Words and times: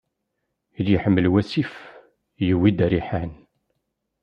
I 0.77 0.81
d-iḥmel 0.87 1.25
wassif, 1.31 1.73
yewwi-d 2.45 2.79
ariḥan. 2.85 3.31